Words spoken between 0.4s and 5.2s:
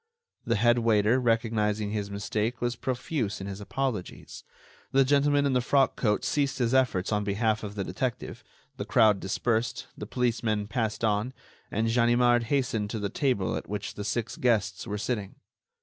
The head waiter, recognizing his mistake, was profuse in his apologies; the